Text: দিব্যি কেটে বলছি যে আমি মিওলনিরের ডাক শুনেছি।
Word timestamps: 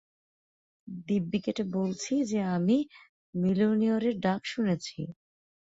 দিব্যি 1.07 1.39
কেটে 1.43 1.63
বলছি 1.73 2.13
যে 2.23 2.39
আমি 2.55 2.77
মিওলনিরের 3.33 4.15
ডাক 4.19 4.41
শুনেছি। 4.45 4.99